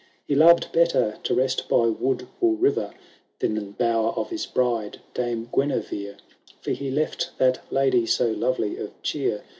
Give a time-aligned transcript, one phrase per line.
[0.27, 2.91] He loved better to rest by wood or river.
[3.37, 4.99] Than in bower of his bride.
[5.13, 6.17] Dame Guenever,
[6.59, 9.43] For he left that lady so lovely of cheer.